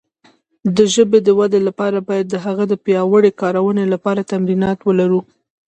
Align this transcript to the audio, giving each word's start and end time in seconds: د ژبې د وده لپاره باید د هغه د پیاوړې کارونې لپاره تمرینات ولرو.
د 0.75 0.77
ژبې 0.93 1.19
د 1.23 1.29
وده 1.39 1.59
لپاره 1.67 1.97
باید 2.07 2.27
د 2.29 2.35
هغه 2.45 2.63
د 2.67 2.73
پیاوړې 2.85 3.31
کارونې 3.41 3.85
لپاره 3.93 4.27
تمرینات 4.31 4.79
ولرو. 4.83 5.21